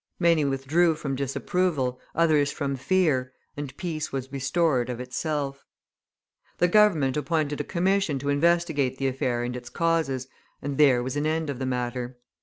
Many 0.19 0.43
withdrew 0.45 0.95
from 0.95 1.15
disapproval, 1.15 1.99
others 2.15 2.51
from 2.51 2.75
fear, 2.75 3.33
and 3.55 3.77
peace 3.77 4.11
was 4.11 4.31
restored 4.31 4.89
of 4.89 4.99
itself. 4.99 5.63
The 6.57 6.67
Government 6.67 7.17
appointed 7.17 7.61
a 7.61 7.63
commission 7.63 8.17
to 8.17 8.29
investigate 8.29 8.97
the 8.97 9.07
affair 9.07 9.43
and 9.43 9.55
its 9.55 9.69
causes, 9.69 10.27
and 10.59 10.79
there 10.79 11.03
was 11.03 11.15
an 11.17 11.27
end 11.27 11.51
of 11.51 11.59
the 11.59 11.67
matter. 11.67 12.17